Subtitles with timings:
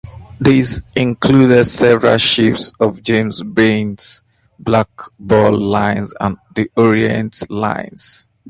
[0.39, 4.23] These included several ships of James Baines'
[4.57, 4.89] Black
[5.19, 7.95] Ball Line and the Orient Line.